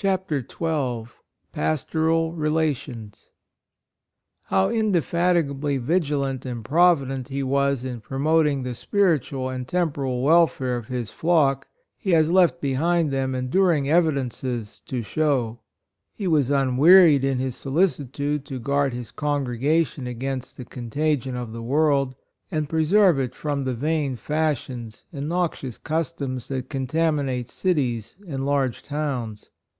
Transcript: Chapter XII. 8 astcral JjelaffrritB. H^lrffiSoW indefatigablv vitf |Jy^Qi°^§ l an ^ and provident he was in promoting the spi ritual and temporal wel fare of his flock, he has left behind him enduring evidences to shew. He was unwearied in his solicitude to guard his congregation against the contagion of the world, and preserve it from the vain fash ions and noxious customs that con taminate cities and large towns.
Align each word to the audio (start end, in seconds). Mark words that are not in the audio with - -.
Chapter 0.00 0.42
XII. 0.42 0.56
8 0.58 1.06
astcral 1.56 2.32
JjelaffrritB. 2.36 3.18
H^lrffiSoW 4.48 4.78
indefatigablv 4.78 5.80
vitf 5.84 6.00
|Jy^Qi°^§ 6.02 6.10
l 6.12 6.22
an 6.24 6.38
^ 6.38 6.46
and 6.48 6.64
provident 6.64 7.26
he 7.26 7.42
was 7.42 7.82
in 7.84 8.00
promoting 8.00 8.62
the 8.62 8.76
spi 8.76 8.98
ritual 8.98 9.52
and 9.52 9.66
temporal 9.66 10.22
wel 10.22 10.46
fare 10.46 10.76
of 10.76 10.86
his 10.86 11.10
flock, 11.10 11.66
he 11.96 12.10
has 12.12 12.30
left 12.30 12.60
behind 12.60 13.12
him 13.12 13.34
enduring 13.34 13.90
evidences 13.90 14.78
to 14.86 15.02
shew. 15.02 15.58
He 16.12 16.28
was 16.28 16.48
unwearied 16.50 17.24
in 17.24 17.40
his 17.40 17.56
solicitude 17.56 18.44
to 18.44 18.60
guard 18.60 18.92
his 18.94 19.10
congregation 19.10 20.06
against 20.06 20.56
the 20.56 20.64
contagion 20.64 21.34
of 21.34 21.50
the 21.50 21.60
world, 21.62 22.14
and 22.52 22.68
preserve 22.68 23.18
it 23.18 23.34
from 23.34 23.64
the 23.64 23.74
vain 23.74 24.14
fash 24.14 24.70
ions 24.70 25.02
and 25.12 25.28
noxious 25.28 25.76
customs 25.76 26.46
that 26.46 26.70
con 26.70 26.86
taminate 26.86 27.48
cities 27.48 28.14
and 28.28 28.46
large 28.46 28.84
towns. 28.84 29.50